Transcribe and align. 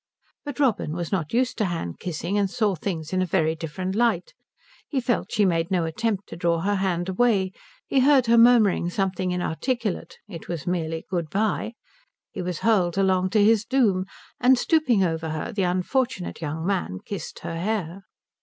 But 0.43 0.59
Robin 0.59 0.93
was 0.93 1.11
not 1.11 1.31
used 1.31 1.59
to 1.59 1.65
hand 1.65 1.99
kissing 1.99 2.35
and 2.35 2.49
saw 2.49 2.73
things 2.73 3.13
in 3.13 3.21
a 3.21 3.25
very 3.27 3.53
different 3.53 3.93
light. 3.93 4.33
He 4.87 4.99
felt 4.99 5.31
she 5.31 5.45
made 5.45 5.69
no 5.69 5.85
attempt 5.85 6.27
to 6.29 6.35
draw 6.35 6.61
her 6.61 6.77
hand 6.77 7.07
away, 7.07 7.51
he 7.85 7.99
heard 7.99 8.25
her 8.25 8.35
murmuring 8.39 8.89
something 8.89 9.29
inarticulate 9.29 10.17
it 10.27 10.47
was 10.47 10.65
merely 10.65 11.05
Good 11.07 11.29
bye 11.29 11.73
he 12.31 12.41
was 12.41 12.61
hurled 12.65 12.97
along 12.97 13.29
to 13.29 13.43
his 13.43 13.63
doom; 13.63 14.05
and 14.39 14.57
stooping 14.57 15.03
over 15.03 15.29
her 15.29 15.53
the 15.53 15.61
unfortunate 15.69 16.41
young 16.41 16.65
man 16.65 16.97
kissed 17.05 17.37
her 17.45 17.59
hair. 17.59 18.01